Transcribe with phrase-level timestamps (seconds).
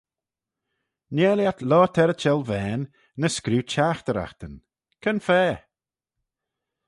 [1.15, 2.87] Nhare lhiat loayrt er y çhellvane
[3.21, 4.53] ny screeu çhaghteraghtyn?
[5.01, 5.43] Cre'n fa?